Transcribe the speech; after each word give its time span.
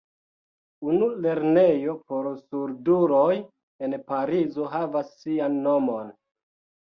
Unu 0.91 1.07
lernejo 1.25 1.93
por 2.13 2.29
surduloj 2.39 3.35
en 3.89 3.95
Parizo 4.13 4.65
havas 4.77 5.11
sian 5.23 5.61
nomon. 5.69 6.11